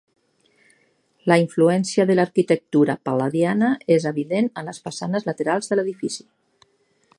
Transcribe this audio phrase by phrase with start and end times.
[1.31, 6.27] La influència de l'arquitectura pal·ladiana és evident en les façanes laterals de l'edifici.